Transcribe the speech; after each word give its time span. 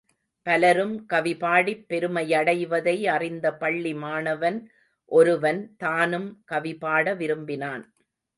பலரும் 0.45 1.05
கவிபாடிப் 1.13 1.83
பெருமையடைவதை 1.89 2.95
அறிந்த 3.07 3.53
பள்ளி 3.53 3.93
மாணவன் 3.93 4.57
ஒருவன் 5.11 5.75
தானும் 5.77 6.43
கவிபாட 6.51 7.15
விரும்பினான். 7.15 7.85